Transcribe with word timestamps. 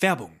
Werbung 0.00 0.40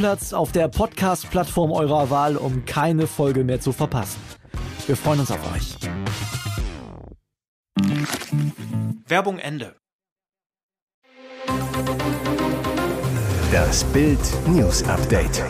Stammplatz 0.01 0.33
auf 0.33 0.51
der 0.51 0.67
Podcast-Plattform 0.67 1.71
eurer 1.71 2.09
Wahl, 2.09 2.35
um 2.35 2.65
keine 2.65 3.05
Folge 3.05 3.43
mehr 3.43 3.61
zu 3.61 3.71
verpassen. 3.71 4.19
Wir 4.87 4.97
freuen 4.97 5.19
uns 5.19 5.29
auf 5.29 5.39
euch. 5.53 5.75
Werbung 9.05 9.37
Ende. 9.37 9.75
Das 13.51 13.83
Bild 13.83 14.19
News 14.47 14.83
Update. 14.85 15.43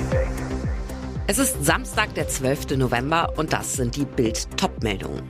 Es 1.28 1.40
ist 1.40 1.64
Samstag, 1.64 2.14
der 2.16 2.28
12. 2.28 2.76
November 2.76 3.32
und 3.38 3.54
das 3.54 3.72
sind 3.76 3.96
die 3.96 4.06
Bild 4.06 4.50
Top-Meldungen. 4.58 5.24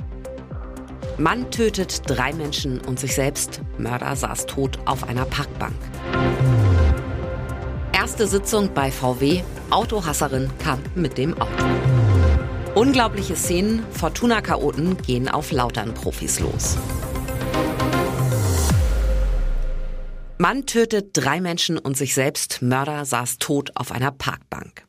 Mann 1.20 1.51
tötet 1.51 2.09
drei 2.09 2.34
Menschen 2.34 2.81
und 2.81 2.99
sich 2.99 3.13
selbst. 3.13 3.62
Mörder 3.77 4.15
saß 4.15 4.48
tot 4.48 4.79
auf 4.85 5.07
einer 5.07 5.26
Parkbank. 5.26 5.76
Erste 8.01 8.25
Sitzung 8.25 8.73
bei 8.73 8.91
VW. 8.91 9.43
Autohasserin 9.69 10.49
kam 10.57 10.79
mit 10.95 11.20
dem 11.20 11.39
Auto. 11.39 11.65
Unglaubliche 12.73 13.35
Szenen. 13.35 13.85
Fortuna-Chaoten 13.91 14.98
gehen 14.98 15.29
auf 15.29 15.51
Lautern-Profis 15.51 16.39
los. 16.39 16.79
Mann 20.39 20.65
tötet 20.65 21.09
drei 21.13 21.41
Menschen 21.41 21.77
und 21.77 21.95
sich 21.95 22.15
selbst. 22.15 22.63
Mörder 22.63 23.05
saß 23.05 23.37
tot 23.37 23.70
auf 23.76 23.91
einer 23.91 24.09
Parkbank. 24.09 24.87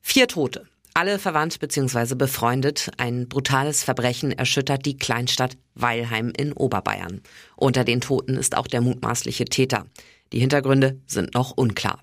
Vier 0.00 0.26
Tote. 0.26 0.64
Alle 0.94 1.18
verwandt 1.18 1.60
bzw. 1.60 2.14
befreundet. 2.14 2.90
Ein 2.96 3.28
brutales 3.28 3.84
Verbrechen 3.84 4.32
erschüttert 4.32 4.86
die 4.86 4.96
Kleinstadt 4.96 5.58
Weilheim 5.74 6.32
in 6.34 6.54
Oberbayern. 6.54 7.20
Unter 7.54 7.84
den 7.84 8.00
Toten 8.00 8.38
ist 8.38 8.56
auch 8.56 8.66
der 8.66 8.80
mutmaßliche 8.80 9.44
Täter. 9.44 9.84
Die 10.32 10.40
Hintergründe 10.40 10.98
sind 11.06 11.34
noch 11.34 11.50
unklar. 11.50 12.00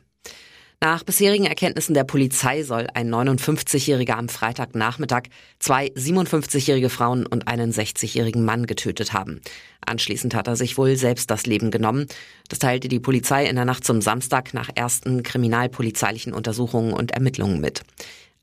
Nach 0.84 1.02
bisherigen 1.02 1.46
Erkenntnissen 1.46 1.94
der 1.94 2.04
Polizei 2.04 2.64
soll 2.64 2.88
ein 2.94 3.10
59-Jähriger 3.10 4.18
am 4.18 4.28
Freitagnachmittag 4.28 5.30
zwei 5.58 5.88
57-jährige 5.96 6.90
Frauen 6.90 7.26
und 7.26 7.48
einen 7.48 7.72
60-jährigen 7.72 8.44
Mann 8.44 8.66
getötet 8.68 9.14
haben. 9.14 9.40
Anschließend 9.86 10.36
hat 10.36 10.50
er 10.50 10.58
sich 10.58 10.78
wohl 10.78 10.98
selbst 10.98 11.32
das 11.32 11.46
Leben 11.46 11.72
genommen. 11.72 12.08
Das 12.50 12.60
teilte 12.60 12.90
die 12.90 13.00
Polizei 13.00 13.46
in 13.46 13.56
der 13.56 13.64
Nacht 13.64 13.86
zum 13.86 14.02
Samstag 14.02 14.54
nach 14.54 14.70
ersten 14.76 15.24
kriminalpolizeilichen 15.24 16.34
Untersuchungen 16.34 16.92
und 16.92 17.12
Ermittlungen 17.12 17.62
mit. 17.62 17.84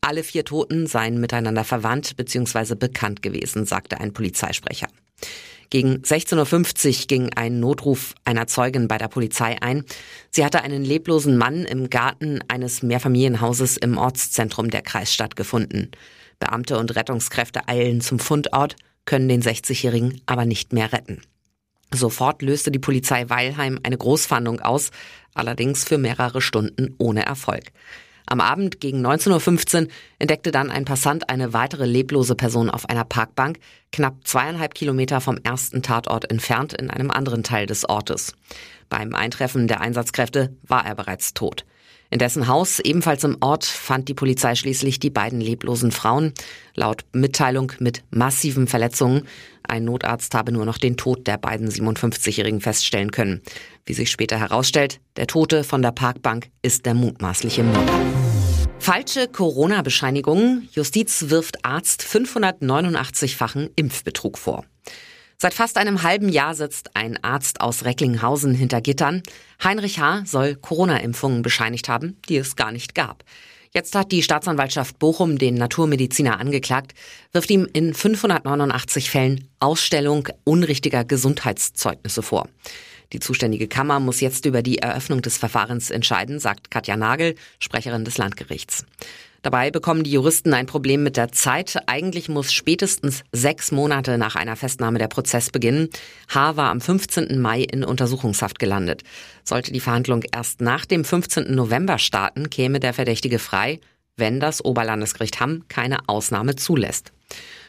Alle 0.01 0.23
vier 0.23 0.47
Toten 0.47 0.87
seien 0.87 1.21
miteinander 1.21 1.65
verwandt 1.65 2.17
bzw. 2.17 2.75
bekannt 2.75 3.21
gewesen, 3.21 3.67
sagte 3.67 4.01
ein 4.01 4.15
Polizeisprecher. 4.15 4.89
Gegen 5.71 6.03
16.50 6.03 7.03
Uhr 7.03 7.07
ging 7.07 7.31
ein 7.37 7.61
Notruf 7.61 8.15
einer 8.25 8.49
Zeugin 8.49 8.89
bei 8.89 8.99
der 8.99 9.07
Polizei 9.07 9.63
ein. 9.63 9.85
Sie 10.31 10.45
hatte 10.45 10.63
einen 10.63 10.85
leblosen 10.85 11.39
Mann 11.39 11.65
im 11.65 11.91
Garten 11.91 12.41
eines 12.49 12.83
Mehrfamilienhauses 12.83 13.77
im 13.77 13.97
Ortszentrum 13.97 14.71
der 14.71 14.83
Kreisstadt 14.83 15.37
gefunden. 15.37 15.93
Beamte 16.41 16.77
und 16.77 16.97
Rettungskräfte 16.97 17.69
eilen 17.69 18.01
zum 18.01 18.19
Fundort, 18.19 18.75
können 19.05 19.29
den 19.29 19.43
60-Jährigen 19.43 20.21
aber 20.27 20.45
nicht 20.45 20.73
mehr 20.73 20.93
retten. 20.93 21.23
Sofort 21.93 22.43
löste 22.43 22.71
die 22.71 22.79
Polizei 22.79 23.29
Weilheim 23.29 23.79
eine 23.83 23.97
Großfahndung 23.97 24.61
aus, 24.61 24.91
allerdings 25.35 25.85
für 25.85 25.99
mehrere 25.99 26.41
Stunden 26.41 26.95
ohne 26.99 27.25
Erfolg. 27.25 27.73
Am 28.31 28.41
Abend 28.41 28.81
gegen 28.81 29.05
19.15 29.05 29.83
Uhr 29.83 29.89
entdeckte 30.21 30.53
dann 30.53 30.71
ein 30.71 30.85
Passant 30.85 31.29
eine 31.29 31.53
weitere 31.53 31.85
leblose 31.85 32.37
Person 32.37 32.71
auf 32.71 32.89
einer 32.89 33.03
Parkbank, 33.03 33.59
knapp 33.91 34.19
zweieinhalb 34.23 34.77
Kilometer 34.77 35.21
vom 35.21 35.37
ersten 35.43 35.83
Tatort 35.83 36.31
entfernt 36.31 36.73
in 36.73 36.91
einem 36.91 37.11
anderen 37.11 37.43
Teil 37.43 37.67
des 37.67 37.89
Ortes. 37.89 38.37
Beim 38.89 39.17
Eintreffen 39.17 39.67
der 39.67 39.81
Einsatzkräfte 39.81 40.55
war 40.63 40.87
er 40.87 40.95
bereits 40.95 41.35
tot. 41.35 41.65
In 42.09 42.21
dessen 42.21 42.47
Haus, 42.47 42.79
ebenfalls 42.79 43.25
im 43.25 43.37
Ort, 43.41 43.65
fand 43.65 44.09
die 44.09 44.15
Polizei 44.15 44.55
schließlich 44.55 45.01
die 45.01 45.11
beiden 45.11 45.41
leblosen 45.41 45.91
Frauen, 45.91 46.33
laut 46.77 47.05
Mitteilung 47.13 47.73
mit 47.81 48.05
massiven 48.11 48.69
Verletzungen. 48.69 49.27
Ein 49.71 49.85
Notarzt 49.85 50.35
habe 50.35 50.51
nur 50.51 50.65
noch 50.65 50.79
den 50.79 50.97
Tod 50.97 51.29
der 51.29 51.39
beiden 51.39 51.71
57-Jährigen 51.71 52.61
feststellen 52.61 53.13
können. 53.13 53.41
Wie 53.87 53.95
sich 53.95 54.11
später 54.11 54.37
herausstellt, 54.37 55.01
der 55.17 55.29
Tote 55.29 55.63
von 55.63 55.81
der 55.81 55.93
Parkbank 55.93 56.51
ist 56.61 56.87
der 56.87 56.95
mutmaßliche 56.95 57.63
Mörder. 57.63 58.01
Falsche 58.81 59.29
Corona-Bescheinigung. 59.29 60.63
Justiz 60.73 61.27
wirft 61.29 61.65
Arzt 61.65 62.03
589-fachen 62.03 63.71
Impfbetrug 63.77 64.39
vor. 64.39 64.65
Seit 65.39 65.55
fast 65.55 65.79
einem 65.79 66.03
halben 66.03 66.29
Jahr 66.29 66.57
sitzt 66.57 66.97
ein 66.97 67.23
Arzt 67.23 67.61
aus 67.61 67.85
Recklinghausen 67.85 68.55
hinter 68.55 68.81
Gittern. 68.81 69.23
Heinrich 69.63 70.01
H. 70.01 70.23
soll 70.27 70.57
Corona-Impfungen 70.57 71.43
bescheinigt 71.43 71.89
haben, 71.89 72.17
die 72.29 72.39
es 72.39 72.57
gar 72.57 72.73
nicht 72.73 72.97
gab. 72.97 73.23
Jetzt 73.73 73.95
hat 73.95 74.11
die 74.11 74.25
Staatsanwaltschaft 74.25 74.99
Bochum 74.99 75.39
den 75.39 75.55
Naturmediziner 75.55 76.41
angeklagt, 76.41 76.93
wirft 77.31 77.51
ihm 77.51 77.69
in 77.73 77.95
589 77.95 79.11
Fällen 79.11 79.49
Ausstellung 79.61 80.29
unrichtiger 80.43 81.05
Gesundheitszeugnisse 81.05 82.23
vor. 82.23 82.49
Die 83.13 83.21
zuständige 83.21 83.69
Kammer 83.69 84.01
muss 84.01 84.21
jetzt 84.21 84.45
über 84.45 84.63
die 84.63 84.79
Eröffnung 84.79 85.23
des 85.23 85.37
Verfahrens 85.37 85.91
entscheiden, 85.91 86.41
sagt 86.41 86.73
Katja 86.73 86.97
Nagel, 86.97 87.37
Sprecherin 87.61 88.05
des 88.05 88.19
Landgerichts. 88.19 88.85
Dabei 89.43 89.71
bekommen 89.71 90.05
die 90.05 90.13
Juristen 90.13 90.53
ein 90.53 90.67
Problem 90.67 91.03
mit 91.03 91.17
der 91.17 91.33
Zeit. 91.33 91.79
Eigentlich 91.87 92.29
muss 92.29 92.53
spätestens 92.53 93.23
sechs 93.33 93.73
Monate 93.73 94.19
nach 94.19 94.37
einer 94.37 94.55
Festnahme 94.55 94.99
der 94.99 95.09
Prozess 95.09 95.51
beginnen. 95.51 95.89
H. 96.29 96.57
war 96.57 96.71
am 96.71 96.81
15. 96.81 97.41
Mai 97.41 97.63
in 97.63 97.83
Untersuchungshaft 97.83 98.59
gelandet. 98.59 99.03
Sollte 99.43 99.73
die 99.73 99.81
Verhandlung 99.81 100.23
erst 100.31 100.61
nach 100.61 100.85
dem 100.85 101.05
15. 101.05 101.55
November 101.55 101.99
starten, 101.99 102.51
käme 102.51 102.81
der 102.81 102.93
Verdächtige 102.93 103.39
frei, 103.39 103.81
wenn 104.17 104.41
das 104.41 104.63
Oberlandesgericht 104.63 105.41
Hamm 105.41 105.65
keine 105.69 106.09
Ausnahme 106.09 106.57
zulässt. 106.57 107.13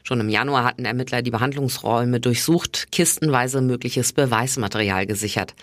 Schon 0.04 0.20
im 0.20 0.30
Januar 0.30 0.66
hatten 0.66 0.84
Ermittler 0.84 1.22
die 1.22 1.32
Behandlungsräume 1.32 2.20
durchsucht, 2.20 2.92
kistenweise 2.92 3.62
mögliches 3.62 4.12
Beweismaterial 4.12 5.06
gesichert. 5.06 5.54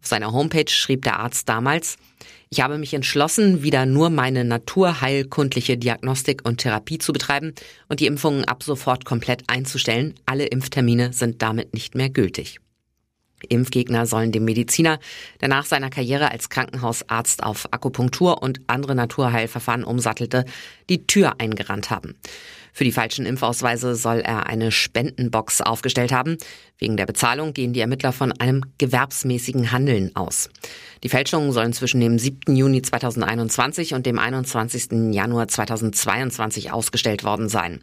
Auf 0.00 0.06
seiner 0.06 0.32
Homepage 0.32 0.70
schrieb 0.70 1.02
der 1.02 1.18
Arzt 1.18 1.48
damals, 1.48 1.96
ich 2.50 2.60
habe 2.60 2.78
mich 2.78 2.94
entschlossen, 2.94 3.62
wieder 3.62 3.84
nur 3.84 4.08
meine 4.10 4.44
naturheilkundliche 4.44 5.76
Diagnostik 5.76 6.46
und 6.46 6.58
Therapie 6.58 6.98
zu 6.98 7.12
betreiben 7.12 7.54
und 7.88 8.00
die 8.00 8.06
Impfungen 8.06 8.44
ab 8.44 8.62
sofort 8.62 9.04
komplett 9.04 9.44
einzustellen. 9.48 10.14
Alle 10.24 10.46
Impftermine 10.46 11.12
sind 11.12 11.42
damit 11.42 11.74
nicht 11.74 11.94
mehr 11.94 12.08
gültig. 12.08 12.58
Impfgegner 13.48 14.06
sollen 14.06 14.32
dem 14.32 14.44
Mediziner, 14.44 14.98
der 15.40 15.48
nach 15.48 15.66
seiner 15.66 15.90
Karriere 15.90 16.32
als 16.32 16.48
Krankenhausarzt 16.48 17.42
auf 17.42 17.72
Akupunktur 17.72 18.42
und 18.42 18.60
andere 18.66 18.94
Naturheilverfahren 18.94 19.84
umsattelte, 19.84 20.44
die 20.88 21.06
Tür 21.06 21.34
eingerannt 21.38 21.90
haben. 21.90 22.16
Für 22.72 22.84
die 22.84 22.92
falschen 22.92 23.26
Impfausweise 23.26 23.94
soll 23.94 24.20
er 24.20 24.46
eine 24.46 24.70
Spendenbox 24.70 25.60
aufgestellt 25.60 26.12
haben. 26.12 26.36
Wegen 26.78 26.96
der 26.96 27.06
Bezahlung 27.06 27.54
gehen 27.54 27.72
die 27.72 27.80
Ermittler 27.80 28.12
von 28.12 28.32
einem 28.32 28.64
gewerbsmäßigen 28.78 29.72
Handeln 29.72 30.14
aus. 30.14 30.48
Die 31.02 31.08
Fälschungen 31.08 31.52
sollen 31.52 31.72
zwischen 31.72 32.00
dem 32.00 32.18
7. 32.18 32.54
Juni 32.54 32.82
2021 32.82 33.94
und 33.94 34.06
dem 34.06 34.18
21. 34.18 35.12
Januar 35.12 35.48
2022 35.48 36.72
ausgestellt 36.72 37.24
worden 37.24 37.48
sein. 37.48 37.80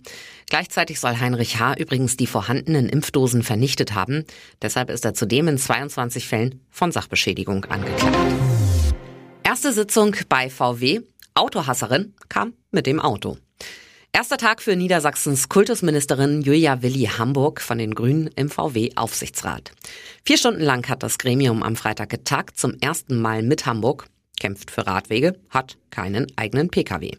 Gleichzeitig 0.50 1.00
soll 1.00 1.20
Heinrich 1.20 1.60
H. 1.60 1.76
übrigens 1.76 2.18
die 2.18 2.28
vorhandenen 2.28 2.88
Impfdosen 2.90 3.44
vernichtet 3.44 3.94
haben. 3.94 4.26
Deshalb 4.62 4.90
ist 4.90 5.06
er 5.06 5.14
zudem 5.14 5.48
in 5.48 5.58
22 5.58 6.28
Fällen 6.28 6.62
von 6.70 6.92
Sachbeschädigung 6.92 7.66
angeklagt. 7.66 8.16
Erste 9.44 9.74
Sitzung 9.74 10.16
bei 10.30 10.50
VW. 10.50 11.02
Autohasserin 11.34 12.14
kam 12.30 12.54
mit 12.72 12.88
dem 12.88 13.00
Auto. 13.00 13.38
Erster 14.16 14.38
Tag 14.38 14.62
für 14.62 14.78
Niedersachsens 14.78 15.50
Kultusministerin 15.50 16.42
Julia 16.42 16.82
Willi 16.82 17.10
Hamburg 17.18 17.60
von 17.60 17.78
den 17.78 17.94
Grünen 17.94 18.30
im 18.38 18.50
VW-Aufsichtsrat. 18.50 19.74
Vier 20.24 20.38
Stunden 20.38 20.62
lang 20.62 20.88
hat 20.88 21.04
das 21.04 21.18
Gremium 21.18 21.62
am 21.62 21.76
Freitag 21.76 22.12
getagt, 22.12 22.58
zum 22.58 22.78
ersten 22.80 23.20
Mal 23.20 23.44
mit 23.44 23.66
Hamburg, 23.66 24.08
kämpft 24.40 24.72
für 24.72 24.88
Radwege, 24.88 25.38
hat 25.50 25.78
keinen 25.90 26.28
eigenen 26.38 26.70
Pkw. 26.70 27.18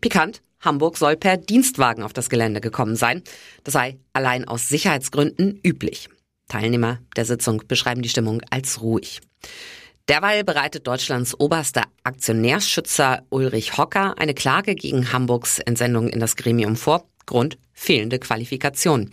Pikant, 0.00 0.42
Hamburg 0.58 0.96
soll 0.96 1.16
per 1.16 1.36
Dienstwagen 1.36 2.02
auf 2.02 2.12
das 2.12 2.28
Gelände 2.28 2.60
gekommen 2.60 2.96
sein. 2.96 3.22
Das 3.62 3.74
sei 3.74 4.00
allein 4.12 4.48
aus 4.48 4.68
Sicherheitsgründen 4.68 5.60
üblich. 5.64 6.08
Teilnehmer 6.48 6.98
der 7.14 7.24
Sitzung 7.24 7.62
beschreiben 7.68 8.02
die 8.02 8.08
Stimmung 8.08 8.42
als 8.50 8.82
ruhig. 8.82 9.20
Derweil 10.08 10.42
bereitet 10.44 10.86
Deutschlands 10.86 11.38
oberster 11.38 11.84
Aktionärsschützer 12.02 13.22
Ulrich 13.30 13.76
Hocker 13.78 14.18
eine 14.18 14.34
Klage 14.34 14.74
gegen 14.74 15.12
Hamburgs 15.12 15.58
Entsendung 15.60 16.08
in 16.08 16.20
das 16.20 16.36
Gremium 16.36 16.76
vor. 16.76 17.06
Grund 17.24 17.56
fehlende 17.72 18.18
Qualifikation. 18.18 19.10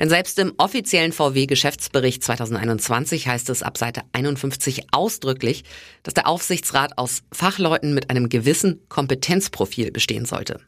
Denn 0.00 0.08
selbst 0.08 0.38
im 0.40 0.54
offiziellen 0.58 1.12
VW-Geschäftsbericht 1.12 2.22
2021 2.22 3.28
heißt 3.28 3.48
es 3.48 3.62
ab 3.62 3.78
Seite 3.78 4.02
51 4.12 4.88
ausdrücklich, 4.92 5.62
dass 6.02 6.14
der 6.14 6.26
Aufsichtsrat 6.26 6.98
aus 6.98 7.22
Fachleuten 7.32 7.94
mit 7.94 8.10
einem 8.10 8.28
gewissen 8.28 8.80
Kompetenzprofil 8.88 9.92
bestehen 9.92 10.24
sollte. 10.24 10.60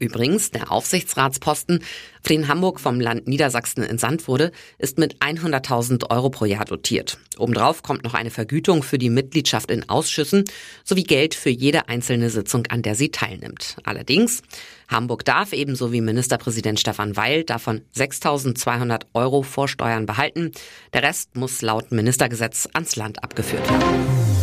Übrigens, 0.00 0.50
der 0.50 0.72
Aufsichtsratsposten, 0.72 1.80
für 2.20 2.32
den 2.32 2.48
Hamburg 2.48 2.80
vom 2.80 3.00
Land 3.00 3.28
Niedersachsen 3.28 3.84
entsandt 3.84 4.26
wurde, 4.26 4.50
ist 4.78 4.98
mit 4.98 5.18
100.000 5.20 6.10
Euro 6.10 6.28
pro 6.28 6.44
Jahr 6.44 6.64
dotiert. 6.64 7.18
Obendrauf 7.38 7.84
kommt 7.84 8.02
noch 8.02 8.14
eine 8.14 8.32
Vergütung 8.32 8.82
für 8.82 8.98
die 8.98 9.10
Mitgliedschaft 9.10 9.70
in 9.70 9.88
Ausschüssen 9.88 10.44
sowie 10.84 11.04
Geld 11.04 11.36
für 11.36 11.50
jede 11.50 11.88
einzelne 11.88 12.30
Sitzung, 12.30 12.66
an 12.66 12.82
der 12.82 12.96
sie 12.96 13.10
teilnimmt. 13.10 13.76
Allerdings, 13.84 14.42
Hamburg 14.88 15.24
darf 15.24 15.52
ebenso 15.52 15.92
wie 15.92 16.00
Ministerpräsident 16.00 16.80
Stefan 16.80 17.16
Weil 17.16 17.44
davon 17.44 17.82
6.200 17.94 19.02
Euro 19.14 19.42
vor 19.42 19.68
Steuern 19.68 20.06
behalten. 20.06 20.50
Der 20.94 21.04
Rest 21.04 21.36
muss 21.36 21.62
laut 21.62 21.92
Ministergesetz 21.92 22.68
ans 22.72 22.96
Land 22.96 23.22
abgeführt 23.22 23.70
werden. 23.70 24.35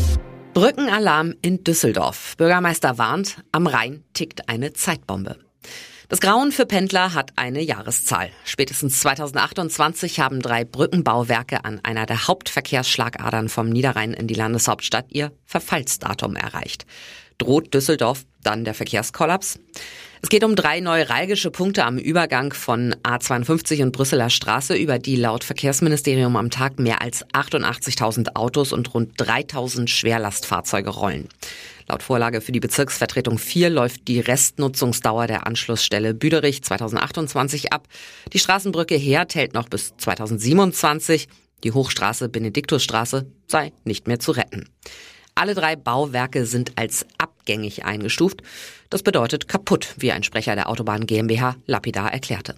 Brückenalarm 0.54 1.34
in 1.42 1.64
Düsseldorf. 1.64 2.38
Bürgermeister 2.38 3.00
warnt, 3.00 3.38
am 3.52 3.66
Rhein 3.66 4.04
tickt 4.14 4.50
eine 4.50 4.72
Zeitbombe. 4.74 5.40
Das 6.14 6.20
Grauen 6.20 6.52
für 6.52 6.68
Pendler 6.68 7.16
hat 7.16 7.32
eine 7.38 7.64
Jahreszahl. 7.64 8.30
Spätestens 8.46 9.00
2028 9.00 10.20
haben 10.20 10.44
drei 10.44 10.64
Brückenbauwerke 10.64 11.66
an 11.66 11.80
einer 11.82 12.06
der 12.06 12.28
Hauptverkehrsschlagadern 12.28 13.50
vom 13.50 13.68
Niederrhein 13.68 14.14
in 14.14 14.28
die 14.28 14.36
Landeshauptstadt 14.36 15.08
ihr 15.10 15.32
Verfallsdatum 15.48 16.36
erreicht. 16.36 16.86
Droht 17.40 17.74
Düsseldorf 17.74 18.26
dann 18.44 18.64
der 18.64 18.76
Verkehrskollaps? 18.76 19.58
Es 20.22 20.30
geht 20.30 20.44
um 20.44 20.56
drei 20.56 20.82
neuralgische 20.82 21.50
Punkte 21.50 21.84
am 21.84 21.98
Übergang 21.98 22.54
von 22.54 22.96
A52 23.02 23.82
und 23.82 23.92
Brüsseler 23.92 24.30
Straße, 24.30 24.76
über 24.76 25.00
die 25.00 25.16
laut 25.16 25.44
Verkehrsministerium 25.44 26.36
am 26.36 26.52
Tag 26.52 26.78
mehr 26.78 27.02
als 27.02 27.26
88.000 27.30 28.36
Autos 28.36 28.72
und 28.72 28.94
rund 28.94 29.20
3.000 29.20 29.88
Schwerlastfahrzeuge 29.88 30.92
rollen. 30.92 31.28
Laut 31.94 32.02
Vorlage 32.02 32.42
für 32.42 32.52
die 32.52 32.60
Bezirksvertretung 32.60 33.38
4 33.38 33.70
läuft 33.70 34.08
die 34.08 34.20
Restnutzungsdauer 34.20 35.28
der 35.28 35.46
Anschlussstelle 35.46 36.16
Büderich 36.16 36.64
2028 36.64 37.72
ab. 37.72 37.88
Die 38.34 38.40
Straßenbrücke 38.40 38.96
Herd 38.96 39.36
hält 39.36 39.54
noch 39.54 39.70
bis 39.70 39.96
2027. 39.98 41.28
Die 41.64 41.72
Hochstraße 41.72 42.30
Benediktusstraße 42.30 43.28
sei 43.46 43.74
nicht 43.84 44.08
mehr 44.08 44.18
zu 44.18 44.32
retten. 44.32 44.70
Alle 45.36 45.54
drei 45.54 45.76
Bauwerke 45.76 46.48
sind 46.48 46.80
als 46.80 47.06
abgängig 47.20 47.86
eingestuft. 47.86 48.42
Das 48.90 49.04
bedeutet 49.04 49.48
kaputt, 49.48 49.94
wie 50.00 50.12
ein 50.12 50.24
Sprecher 50.24 50.56
der 50.56 50.70
Autobahn 50.70 51.06
GmbH 51.06 51.58
lapidar 51.68 52.12
erklärte. 52.12 52.56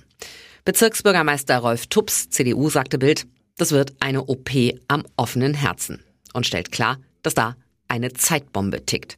Bezirksbürgermeister 0.64 1.58
Rolf 1.58 1.88
Tups, 1.88 2.30
CDU, 2.30 2.70
sagte 2.70 2.98
Bild, 2.98 3.28
das 3.58 3.74
wird 3.74 3.96
eine 4.00 4.28
OP 4.28 4.52
am 4.88 5.04
offenen 5.18 5.56
Herzen 5.56 6.06
und 6.32 6.48
stellt 6.48 6.72
klar, 6.72 7.00
dass 7.22 7.34
da 7.34 7.58
eine 7.88 8.14
Zeitbombe 8.14 8.86
tickt. 8.86 9.18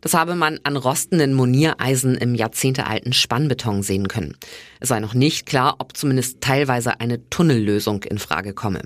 Das 0.00 0.12
habe 0.12 0.34
man 0.34 0.60
an 0.64 0.76
rostenden 0.76 1.32
Moniereisen 1.32 2.16
im 2.16 2.34
jahrzehntealten 2.34 3.14
Spannbeton 3.14 3.82
sehen 3.82 4.08
können. 4.08 4.36
Es 4.80 4.90
sei 4.90 5.00
noch 5.00 5.14
nicht 5.14 5.46
klar, 5.46 5.76
ob 5.78 5.96
zumindest 5.96 6.42
teilweise 6.42 7.00
eine 7.00 7.28
Tunnellösung 7.30 8.02
in 8.02 8.18
Frage 8.18 8.52
komme. 8.52 8.82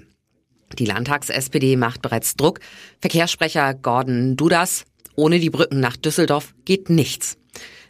Die 0.79 0.85
Landtags-SPD 0.85 1.77
macht 1.77 2.03
bereits 2.03 2.37
Druck. 2.37 2.61
Verkehrssprecher 3.01 3.75
Gordon 3.75 4.37
Dudas, 4.37 4.85
ohne 5.17 5.41
die 5.41 5.51
Brücken 5.51 5.81
nach 5.81 5.97
Düsseldorf 5.97 6.55
geht 6.65 6.89
nichts. 6.89 7.37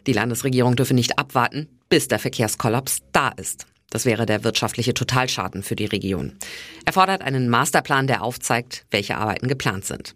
Die 0.07 0.13
Landesregierung 0.13 0.75
dürfe 0.75 0.95
nicht 0.95 1.19
abwarten, 1.19 1.67
bis 1.89 2.07
der 2.07 2.17
Verkehrskollaps 2.17 2.99
da 3.11 3.29
ist. 3.29 3.67
Das 3.89 4.05
wäre 4.05 4.25
der 4.25 4.43
wirtschaftliche 4.43 4.93
Totalschaden 4.93 5.63
für 5.63 5.75
die 5.75 5.85
Region. 5.85 6.37
Er 6.85 6.93
fordert 6.93 7.23
einen 7.23 7.49
Masterplan, 7.49 8.05
der 8.05 8.21
aufzeigt, 8.21 8.85
welche 8.91 9.17
Arbeiten 9.17 9.47
geplant 9.47 9.85
sind. 9.85 10.15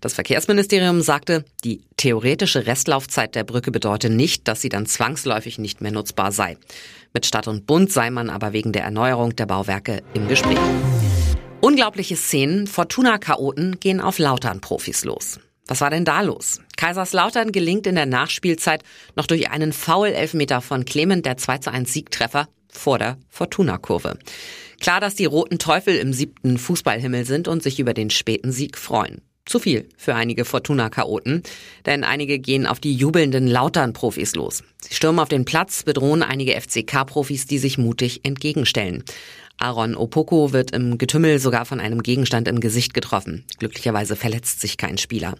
Das 0.00 0.12
Verkehrsministerium 0.12 1.00
sagte, 1.00 1.44
die 1.64 1.82
theoretische 1.96 2.66
Restlaufzeit 2.66 3.34
der 3.34 3.44
Brücke 3.44 3.70
bedeute 3.70 4.10
nicht, 4.10 4.46
dass 4.46 4.60
sie 4.60 4.68
dann 4.68 4.84
zwangsläufig 4.86 5.58
nicht 5.58 5.80
mehr 5.80 5.92
nutzbar 5.92 6.32
sei. 6.32 6.58
Mit 7.14 7.24
Stadt 7.24 7.48
und 7.48 7.66
Bund 7.66 7.90
sei 7.90 8.10
man 8.10 8.28
aber 8.28 8.52
wegen 8.52 8.72
der 8.72 8.84
Erneuerung 8.84 9.34
der 9.36 9.46
Bauwerke 9.46 10.02
im 10.12 10.28
Gespräch. 10.28 10.58
Unglaubliche 11.60 12.16
Szenen, 12.16 12.66
Fortuna-Chaoten 12.66 13.80
gehen 13.80 14.02
auf 14.02 14.18
Lautern-Profis 14.18 15.04
los. 15.04 15.40
Was 15.66 15.80
war 15.80 15.88
denn 15.88 16.04
da 16.04 16.20
los? 16.20 16.60
Kaiserslautern 16.76 17.52
gelingt 17.52 17.86
in 17.86 17.94
der 17.94 18.04
Nachspielzeit 18.04 18.82
noch 19.16 19.26
durch 19.26 19.50
einen 19.50 19.72
Foul-Elfmeter 19.72 20.60
von 20.60 20.84
Clement 20.84 21.24
der 21.24 21.38
2 21.38 21.58
zu 21.58 21.72
1 21.72 21.90
Siegtreffer 21.90 22.48
vor 22.76 22.98
der 22.98 23.18
Fortuna-Kurve. 23.30 24.18
Klar, 24.80 25.00
dass 25.00 25.14
die 25.14 25.24
Roten 25.24 25.58
Teufel 25.58 25.96
im 25.96 26.12
siebten 26.12 26.58
Fußballhimmel 26.58 27.24
sind 27.24 27.48
und 27.48 27.62
sich 27.62 27.80
über 27.80 27.94
den 27.94 28.10
späten 28.10 28.52
Sieg 28.52 28.76
freuen. 28.76 29.22
Zu 29.46 29.58
viel 29.58 29.88
für 29.96 30.14
einige 30.14 30.46
Fortuna-Chaoten, 30.46 31.42
denn 31.84 32.02
einige 32.02 32.38
gehen 32.38 32.66
auf 32.66 32.80
die 32.80 32.94
jubelnden 32.94 33.46
Lautern-Profis 33.46 34.34
los. 34.34 34.62
Sie 34.80 34.94
stürmen 34.94 35.20
auf 35.20 35.28
den 35.28 35.44
Platz, 35.44 35.82
bedrohen 35.82 36.22
einige 36.22 36.58
FCK-Profis, 36.58 37.46
die 37.46 37.58
sich 37.58 37.76
mutig 37.76 38.24
entgegenstellen. 38.24 39.04
Aaron 39.58 39.96
Opoko 39.96 40.52
wird 40.52 40.72
im 40.72 40.98
Getümmel 40.98 41.38
sogar 41.38 41.66
von 41.66 41.78
einem 41.78 42.02
Gegenstand 42.02 42.48
im 42.48 42.58
Gesicht 42.58 42.94
getroffen. 42.94 43.44
Glücklicherweise 43.58 44.16
verletzt 44.16 44.60
sich 44.60 44.78
kein 44.78 44.98
Spieler. 44.98 45.34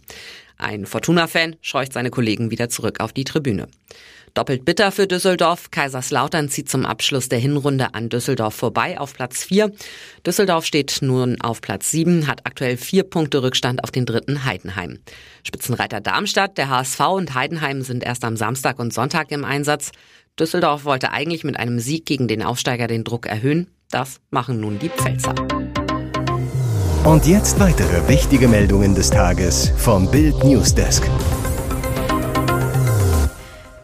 Ein 0.56 0.86
Fortuna-Fan 0.86 1.56
scheucht 1.62 1.92
seine 1.92 2.10
Kollegen 2.10 2.50
wieder 2.50 2.68
zurück 2.68 3.00
auf 3.00 3.12
die 3.12 3.24
Tribüne. 3.24 3.68
Doppelt 4.34 4.64
bitter 4.64 4.90
für 4.90 5.06
Düsseldorf. 5.06 5.70
Kaiserslautern 5.70 6.48
zieht 6.48 6.68
zum 6.68 6.84
Abschluss 6.84 7.28
der 7.28 7.38
Hinrunde 7.38 7.94
an 7.94 8.08
Düsseldorf 8.08 8.54
vorbei 8.54 8.98
auf 8.98 9.14
Platz 9.14 9.44
4. 9.44 9.70
Düsseldorf 10.26 10.64
steht 10.64 10.98
nun 11.02 11.40
auf 11.40 11.60
Platz 11.60 11.92
7, 11.92 12.26
hat 12.26 12.40
aktuell 12.44 12.76
vier 12.76 13.04
Punkte 13.04 13.44
Rückstand 13.44 13.84
auf 13.84 13.92
den 13.92 14.06
dritten 14.06 14.44
Heidenheim. 14.44 14.98
Spitzenreiter 15.44 16.00
Darmstadt, 16.00 16.58
der 16.58 16.68
HSV 16.68 16.98
und 17.00 17.34
Heidenheim 17.34 17.82
sind 17.82 18.02
erst 18.02 18.24
am 18.24 18.36
Samstag 18.36 18.80
und 18.80 18.92
Sonntag 18.92 19.30
im 19.30 19.44
Einsatz. 19.44 19.92
Düsseldorf 20.38 20.84
wollte 20.84 21.12
eigentlich 21.12 21.44
mit 21.44 21.56
einem 21.56 21.78
Sieg 21.78 22.04
gegen 22.04 22.26
den 22.26 22.42
Aufsteiger 22.42 22.88
den 22.88 23.04
Druck 23.04 23.26
erhöhen. 23.26 23.68
Das 23.90 24.18
machen 24.30 24.58
nun 24.58 24.80
die 24.80 24.88
Pfälzer. 24.88 25.36
Und 27.04 27.24
jetzt 27.26 27.60
weitere 27.60 28.08
wichtige 28.08 28.48
Meldungen 28.48 28.96
des 28.96 29.10
Tages 29.10 29.70
vom 29.76 30.10
Bild 30.10 30.42
Newsdesk. 30.42 31.08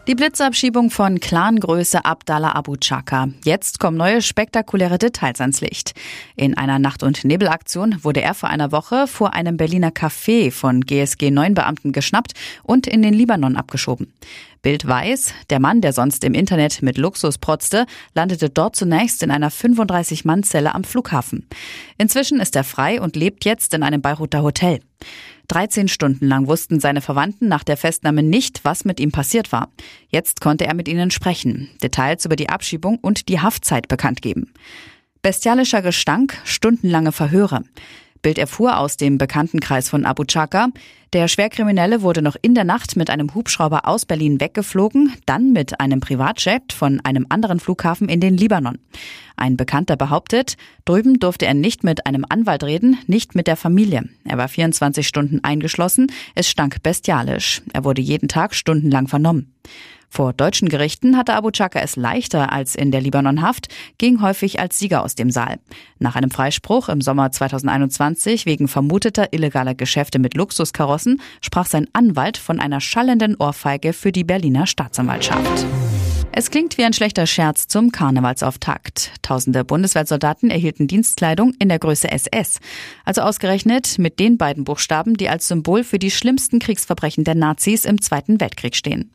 Die 0.07 0.15
Blitzabschiebung 0.15 0.89
von 0.89 1.19
Clangröße 1.19 2.05
Abdallah 2.05 2.55
Abu 2.55 2.75
Chaka. 2.75 3.29
Jetzt 3.45 3.79
kommen 3.79 3.97
neue 3.97 4.23
spektakuläre 4.23 4.97
Details 4.97 5.39
ans 5.41 5.61
Licht. 5.61 5.93
In 6.35 6.57
einer 6.57 6.79
Nacht- 6.79 7.03
und 7.03 7.23
Nebelaktion 7.23 8.03
wurde 8.03 8.23
er 8.23 8.33
vor 8.33 8.49
einer 8.49 8.71
Woche 8.71 9.05
vor 9.05 9.33
einem 9.33 9.57
Berliner 9.57 9.91
Café 9.91 10.51
von 10.51 10.81
GSG 10.81 11.29
9 11.29 11.53
Beamten 11.53 11.91
geschnappt 11.91 12.33
und 12.63 12.87
in 12.87 13.03
den 13.03 13.13
Libanon 13.13 13.55
abgeschoben. 13.55 14.11
Bild 14.63 14.87
weiß, 14.87 15.35
der 15.51 15.59
Mann, 15.59 15.81
der 15.81 15.93
sonst 15.93 16.23
im 16.23 16.33
Internet 16.33 16.81
mit 16.81 16.97
Luxus 16.97 17.37
protzte, 17.37 17.85
landete 18.15 18.49
dort 18.49 18.75
zunächst 18.75 19.21
in 19.21 19.29
einer 19.29 19.51
35-Mann-Zelle 19.51 20.73
am 20.73 20.83
Flughafen. 20.83 21.47
Inzwischen 21.99 22.39
ist 22.39 22.55
er 22.55 22.63
frei 22.63 22.99
und 22.99 23.15
lebt 23.15 23.45
jetzt 23.45 23.75
in 23.75 23.83
einem 23.83 24.01
Beiruter 24.01 24.41
Hotel. 24.41 24.79
13 25.51 25.89
Stunden 25.89 26.27
lang 26.27 26.47
wussten 26.47 26.79
seine 26.79 27.01
Verwandten 27.01 27.49
nach 27.49 27.65
der 27.65 27.75
Festnahme 27.75 28.23
nicht, 28.23 28.63
was 28.63 28.85
mit 28.85 29.01
ihm 29.01 29.11
passiert 29.11 29.51
war. 29.51 29.69
Jetzt 30.07 30.39
konnte 30.39 30.65
er 30.65 30.73
mit 30.73 30.87
ihnen 30.87 31.11
sprechen, 31.11 31.69
Details 31.83 32.23
über 32.23 32.37
die 32.37 32.47
Abschiebung 32.47 32.99
und 33.01 33.27
die 33.27 33.41
Haftzeit 33.41 33.89
bekannt 33.89 34.21
geben. 34.21 34.53
Bestialischer 35.21 35.81
Gestank, 35.81 36.37
stundenlange 36.45 37.11
Verhöre. 37.11 37.63
Bild 38.21 38.37
erfuhr 38.37 38.77
aus 38.77 38.97
dem 38.97 39.17
Bekanntenkreis 39.17 39.89
von 39.89 40.05
Abu 40.05 40.23
Chaka. 40.25 40.69
Der 41.13 41.27
Schwerkriminelle 41.27 42.01
wurde 42.01 42.21
noch 42.21 42.37
in 42.41 42.55
der 42.55 42.63
Nacht 42.63 42.95
mit 42.95 43.09
einem 43.09 43.33
Hubschrauber 43.33 43.87
aus 43.87 44.05
Berlin 44.05 44.39
weggeflogen, 44.39 45.13
dann 45.25 45.51
mit 45.51 45.79
einem 45.79 45.99
Privatjet 45.99 46.71
von 46.71 47.01
einem 47.03 47.25
anderen 47.29 47.59
Flughafen 47.59 48.07
in 48.07 48.21
den 48.21 48.37
Libanon. 48.37 48.77
Ein 49.35 49.57
Bekannter 49.57 49.97
behauptet, 49.97 50.55
drüben 50.85 51.19
durfte 51.19 51.45
er 51.47 51.53
nicht 51.53 51.83
mit 51.83 52.05
einem 52.05 52.25
Anwalt 52.29 52.63
reden, 52.63 52.97
nicht 53.07 53.35
mit 53.35 53.47
der 53.47 53.57
Familie. 53.57 54.03
Er 54.23 54.37
war 54.37 54.47
24 54.47 55.07
Stunden 55.07 55.43
eingeschlossen, 55.43 56.11
es 56.35 56.47
stank 56.47 56.83
bestialisch. 56.83 57.61
Er 57.73 57.83
wurde 57.83 58.01
jeden 58.01 58.27
Tag 58.27 58.55
stundenlang 58.55 59.07
vernommen. 59.07 59.53
Vor 60.13 60.33
deutschen 60.33 60.67
Gerichten 60.67 61.15
hatte 61.15 61.35
Abu 61.35 61.51
Chaka 61.51 61.79
es 61.79 61.95
leichter 61.95 62.51
als 62.51 62.75
in 62.75 62.91
der 62.91 62.99
Libanonhaft, 62.99 63.69
ging 63.97 64.21
häufig 64.21 64.59
als 64.59 64.77
Sieger 64.77 65.03
aus 65.03 65.15
dem 65.15 65.31
Saal. 65.31 65.59
Nach 65.99 66.17
einem 66.17 66.31
Freispruch 66.31 66.89
im 66.89 66.99
Sommer 66.99 67.31
2021 67.31 68.45
wegen 68.45 68.67
vermuteter 68.67 69.31
illegaler 69.31 69.73
Geschäfte 69.73 70.19
mit 70.19 70.35
Luxuskarossen 70.35 71.21
sprach 71.39 71.65
sein 71.65 71.87
Anwalt 71.93 72.35
von 72.35 72.59
einer 72.59 72.81
schallenden 72.81 73.37
Ohrfeige 73.37 73.93
für 73.93 74.11
die 74.11 74.25
Berliner 74.25 74.67
Staatsanwaltschaft. 74.67 75.65
Es 76.33 76.51
klingt 76.51 76.77
wie 76.77 76.83
ein 76.83 76.91
schlechter 76.91 77.25
Scherz 77.25 77.69
zum 77.69 77.93
Karnevalsauftakt. 77.93 79.13
Tausende 79.21 79.63
Bundeswehrsoldaten 79.63 80.49
erhielten 80.49 80.87
Dienstkleidung 80.87 81.53
in 81.57 81.69
der 81.69 81.79
Größe 81.79 82.11
SS. 82.11 82.59
Also 83.05 83.21
ausgerechnet 83.21 83.97
mit 83.97 84.19
den 84.19 84.37
beiden 84.37 84.65
Buchstaben, 84.65 85.15
die 85.15 85.29
als 85.29 85.47
Symbol 85.47 85.85
für 85.85 85.99
die 85.99 86.11
schlimmsten 86.11 86.59
Kriegsverbrechen 86.59 87.23
der 87.23 87.35
Nazis 87.35 87.85
im 87.85 88.01
Zweiten 88.01 88.41
Weltkrieg 88.41 88.75
stehen. 88.75 89.13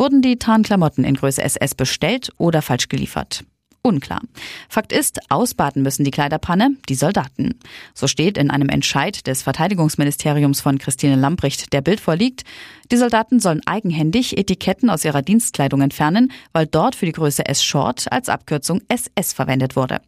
Wurden 0.00 0.22
die 0.22 0.38
Tarnklamotten 0.38 1.04
in 1.04 1.14
Größe 1.14 1.42
SS 1.42 1.74
bestellt 1.74 2.30
oder 2.38 2.62
falsch 2.62 2.88
geliefert? 2.88 3.44
Unklar. 3.82 4.22
Fakt 4.70 4.94
ist, 4.94 5.20
ausbaden 5.30 5.82
müssen 5.82 6.04
die 6.04 6.10
Kleiderpanne 6.10 6.70
die 6.88 6.94
Soldaten. 6.94 7.58
So 7.92 8.06
steht 8.06 8.38
in 8.38 8.50
einem 8.50 8.70
Entscheid 8.70 9.26
des 9.26 9.42
Verteidigungsministeriums 9.42 10.62
von 10.62 10.78
Christine 10.78 11.16
Lamprecht, 11.16 11.74
der 11.74 11.82
Bild 11.82 12.00
vorliegt. 12.00 12.44
Die 12.90 12.96
Soldaten 12.96 13.40
sollen 13.40 13.60
eigenhändig 13.66 14.38
Etiketten 14.38 14.88
aus 14.88 15.04
ihrer 15.04 15.20
Dienstkleidung 15.20 15.82
entfernen, 15.82 16.32
weil 16.54 16.66
dort 16.66 16.94
für 16.94 17.04
die 17.04 17.12
Größe 17.12 17.44
S 17.44 17.62
Short 17.62 18.10
als 18.10 18.30
Abkürzung 18.30 18.80
SS 18.88 19.34
verwendet 19.34 19.76
wurde. 19.76 20.00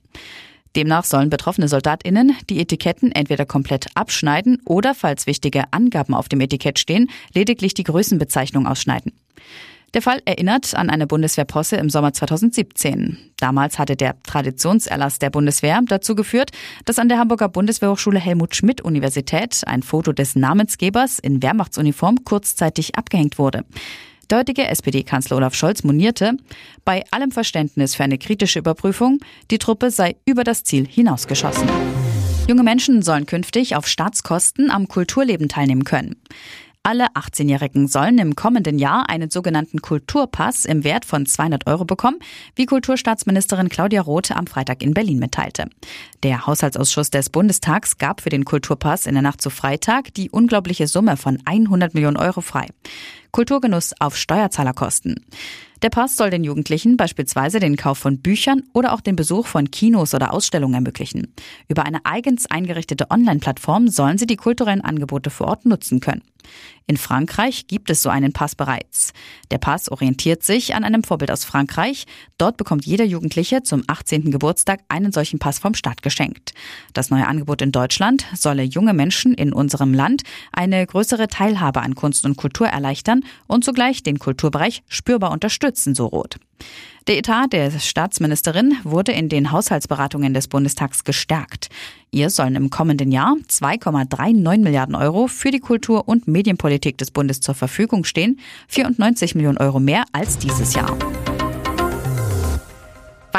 Demnach 0.75 1.05
sollen 1.05 1.29
betroffene 1.29 1.69
SoldatInnen 1.69 2.35
die 2.49 2.61
Etiketten 2.61 3.13
entweder 3.13 3.45
komplett 3.45 3.89
abschneiden 3.95 4.59
oder, 4.65 4.95
falls 4.95 5.27
wichtige 5.27 5.65
Angaben 5.71 6.15
auf 6.15 6.31
dem 6.31 6.41
Etikett 6.41 6.79
stehen, 6.79 7.11
lediglich 7.35 7.75
die 7.75 7.85
Größenbezeichnung 7.85 8.67
ausschneiden. 8.67 9.13
Der 9.95 10.01
Fall 10.01 10.23
erinnert 10.25 10.75
an 10.75 10.89
eine 10.89 11.07
Bundeswehrposse 11.07 11.77
im 11.77 11.91
Sommer 11.91 12.15
2017. 12.15 13.19
Damals 13.39 13.79
hatte 13.79 13.95
der 13.95 14.15
Traditionserlass 14.23 15.19
der 15.19 15.29
Bundeswehr 15.29 15.81
dazu 15.87 16.15
geführt, 16.15 16.51
dass 16.87 16.99
an 16.99 17.11
der 17.11 17.19
Hamburger 17.19 17.51
Bundeswehrhochschule 17.51 18.19
Helmut 18.19 18.57
Schmidt 18.57 18.81
Universität 18.81 19.61
ein 19.67 19.83
Foto 19.83 20.13
des 20.13 20.35
Namensgebers 20.35 21.19
in 21.19 21.43
Wehrmachtsuniform 21.43 22.25
kurzzeitig 22.25 22.97
abgehängt 22.97 23.39
wurde. 23.39 23.65
Der 24.31 24.71
SPD-Kanzler 24.71 25.37
Olaf 25.37 25.55
Scholz 25.55 25.85
monierte, 25.85 26.39
bei 26.87 27.05
allem 27.11 27.33
Verständnis 27.33 27.95
für 27.95 28.05
eine 28.05 28.17
kritische 28.17 28.61
Überprüfung, 28.61 29.19
die 29.51 29.59
Truppe 29.59 29.91
sei 29.91 30.17
über 30.25 30.43
das 30.43 30.65
Ziel 30.65 30.87
hinausgeschossen. 30.89 31.69
Junge 32.49 32.63
Menschen 32.63 33.03
sollen 33.03 33.27
künftig 33.27 33.77
auf 33.77 33.87
Staatskosten 33.87 34.71
am 34.71 34.89
Kulturleben 34.89 35.51
teilnehmen 35.51 35.85
können. 35.85 36.17
Alle 36.85 37.07
18-Jährigen 37.15 37.87
sollen 37.87 38.19
im 38.19 38.35
kommenden 38.35 38.77
Jahr 38.77 39.09
einen 39.09 39.31
sogenannten 39.31 39.83
Kulturpass 39.83 40.65
im 40.65 40.83
Wert 40.83 41.05
von 41.05 41.27
200 41.27 41.69
Euro 41.69 41.85
bekommen, 41.85 42.19
wie 42.57 42.67
Kulturstaatsministerin 42.67 43.69
Claudia 43.69 44.03
Roth 44.03 44.33
am 44.33 44.49
Freitag 44.49 44.83
in 44.83 44.93
Berlin 44.93 45.21
mitteilte. 45.21 45.67
Der 46.25 46.45
Haushaltsausschuss 46.45 47.11
des 47.11 47.31
Bundestags 47.31 47.99
gab 47.99 48.21
für 48.21 48.31
den 48.31 48.45
Kulturpass 48.45 49.07
in 49.07 49.15
der 49.15 49.23
Nacht 49.23 49.41
zu 49.41 49.49
Freitag 49.49 50.13
die 50.15 50.31
unglaubliche 50.31 50.89
Summe 50.89 51.17
von 51.17 51.39
100 51.45 51.95
Millionen 51.95 52.17
Euro 52.17 52.41
frei. 52.41 52.67
Kulturgenuss 53.33 53.95
auf 53.99 54.17
Steuerzahlerkosten. 54.17 55.25
Der 55.83 55.89
Pass 55.89 56.17
soll 56.17 56.31
den 56.31 56.45
Jugendlichen 56.45 56.97
beispielsweise 56.97 57.59
den 57.59 57.77
Kauf 57.77 57.99
von 57.99 58.19
Büchern 58.19 58.63
oder 58.73 58.93
auch 58.93 59.01
den 59.01 59.17
Besuch 59.17 59.47
von 59.47 59.71
Kinos 59.71 60.15
oder 60.15 60.33
Ausstellungen 60.33 60.75
ermöglichen. 60.75 61.35
Über 61.67 61.85
eine 61.85 62.05
eigens 62.05 62.49
eingerichtete 62.51 63.11
Online-Plattform 63.11 63.89
sollen 63.89 64.19
sie 64.19 64.27
die 64.27 64.37
kulturellen 64.37 64.83
Angebote 64.83 65.31
vor 65.31 65.49
Ort 65.49 65.65
nutzen 65.65 65.99
können. 65.99 66.23
In 66.87 66.97
Frankreich 66.97 67.67
gibt 67.67 67.91
es 67.91 68.03
so 68.03 68.11
einen 68.11 68.33
Pass 68.33 68.55
bereits. 68.55 69.13
Der 69.51 69.59
Pass 69.59 69.91
orientiert 69.91 70.43
sich 70.43 70.75
an 70.75 70.85
einem 70.85 71.05
Vorbild 71.05 71.31
aus 71.31 71.45
Frankreich. 71.45 72.07
Dort 72.39 72.57
bekommt 72.57 72.85
jeder 72.85 73.05
Jugendliche 73.05 73.63
zum 73.63 73.85
18. 73.87 74.31
Geburtstag 74.31 74.81
einen 74.89 75.13
solchen 75.13 75.39
Pass 75.39 75.59
vom 75.59 75.75
Staat 75.75 76.03
geschenkt. 76.03 76.53
Das 76.93 77.11
neue 77.11 77.27
Angebot 77.27 77.63
in 77.63 77.73
Deutschland 77.73 78.25
solle 78.35 78.63
junge 78.63 78.95
Menschen 78.95 79.35
in 79.35 79.53
unserem 79.53 79.95
Land 79.95 80.23
eine 80.53 80.87
größere 80.87 81.29
Teilhabe 81.29 81.81
an 81.81 81.95
Kunst 81.95 82.25
und 82.25 82.37
Kultur 82.37 82.67
erleichtern 82.67 83.25
und 83.47 83.65
zugleich 83.65 84.03
den 84.03 84.19
Kulturbereich 84.19 84.83
spürbar 84.89 85.31
unterstützen, 85.31 85.95
so 85.95 86.07
Roth. 86.07 86.39
Der 87.09 87.19
Etat 87.19 87.49
der 87.53 87.71
Staatsministerin 87.71 88.77
wurde 88.85 89.11
in 89.11 89.29
den 89.29 89.51
Haushaltsberatungen 89.51 90.35
des 90.35 90.47
Bundestags 90.47 91.03
gestärkt. 91.03 91.69
Ihr 92.13 92.31
sollen 92.31 92.55
im 92.55 92.71
kommenden 92.71 93.11
Jahr 93.11 93.35
2,39 93.49 94.61
Milliarden 94.61 94.95
Euro 94.95 95.27
für 95.27 95.51
die 95.51 95.59
Kultur- 95.59 96.07
und 96.07 96.29
Medienpolitik 96.29 96.99
des 96.99 97.11
Bundes 97.11 97.41
zur 97.41 97.57
Verfügung 97.57 98.05
stehen, 98.05 98.39
94 98.69 99.35
Millionen 99.35 99.59
Euro 99.59 99.81
mehr 99.81 100.05
als 100.13 100.39
dieses 100.39 100.75
Jahr. 100.75 100.97